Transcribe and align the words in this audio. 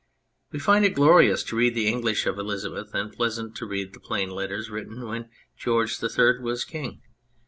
We 0.51 0.57
find 0.57 0.83
it 0.83 0.95
glorious 0.95 1.43
to 1.43 1.55
read 1.55 1.75
the 1.75 1.85
English 1.87 2.25
of 2.25 2.39
Elizabeth, 2.39 2.91
and 2.95 3.13
pleasant 3.13 3.55
to 3.57 3.67
read 3.67 3.93
the 3.93 3.99
plain 3.99 4.31
letters 4.31 4.71
written 4.71 5.05
when 5.07 5.29
George 5.55 5.99
the 5.99 6.09
Third 6.09 6.41
was 6.41 6.65
King. 6.65 7.03